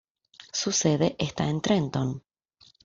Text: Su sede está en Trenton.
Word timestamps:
Su 0.51 0.71
sede 0.71 1.15
está 1.19 1.47
en 1.47 1.61
Trenton. 1.61 2.23